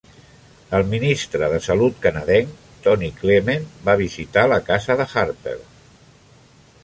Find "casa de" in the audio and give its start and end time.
4.73-5.07